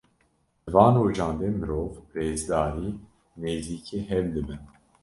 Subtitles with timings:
[0.63, 2.89] Di van rojan de mirov, bi rêzdarî
[3.41, 4.61] nêzîkî hev dibin.